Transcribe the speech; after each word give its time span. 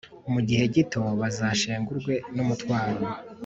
mu 0.33 0.39
gihe 0.47 0.63
gito 0.75 1.01
bazashengurwe 1.19 2.13
n’umutwaro 2.35 3.05